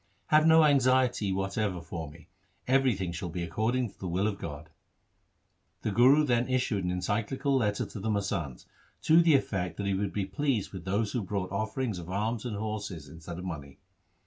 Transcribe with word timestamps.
1' 0.29 0.39
Have 0.39 0.47
no 0.47 0.63
anxiety 0.63 1.31
whatever 1.31 1.79
for 1.79 2.09
me, 2.09 2.27
everything 2.67 3.11
shall 3.11 3.29
be 3.29 3.43
according 3.43 3.87
to 3.91 3.99
the 3.99 4.07
will 4.07 4.25
of 4.25 4.39
God.' 4.39 4.71
The 5.83 5.91
Guru 5.91 6.23
then 6.23 6.47
issued 6.49 6.83
an 6.83 6.89
encyclical 6.89 7.55
letter 7.55 7.85
to 7.85 7.99
the 7.99 8.09
masands 8.09 8.65
to 9.03 9.21
the 9.21 9.35
effect 9.35 9.77
that 9.77 9.85
he 9.85 9.93
would 9.93 10.11
be 10.11 10.25
pleased 10.25 10.71
with 10.73 10.85
those 10.85 11.11
who 11.11 11.21
brought 11.21 11.51
offerings 11.51 11.99
of 11.99 12.09
arms 12.09 12.45
and 12.45 12.57
horses 12.57 13.07
instead 13.07 13.37
of 13.37 13.45
money. 13.45 13.77